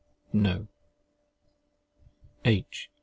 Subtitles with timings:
[0.33, 0.67] No.
[2.43, 2.89] H.